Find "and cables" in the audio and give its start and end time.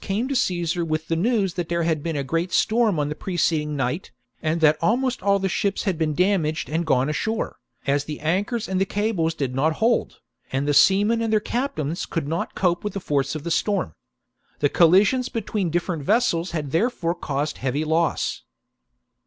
8.67-9.35